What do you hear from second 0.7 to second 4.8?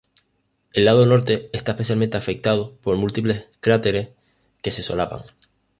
El lado norte está especialmente afectado por múltiples cráteres que